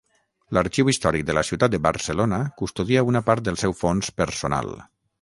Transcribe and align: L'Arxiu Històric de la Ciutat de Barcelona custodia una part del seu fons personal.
L'Arxiu 0.57 0.89
Històric 0.93 1.27
de 1.27 1.35
la 1.39 1.43
Ciutat 1.51 1.75
de 1.77 1.81
Barcelona 1.89 2.41
custodia 2.65 3.07
una 3.13 3.25
part 3.31 3.49
del 3.49 3.63
seu 3.67 3.79
fons 3.85 4.15
personal. 4.25 4.79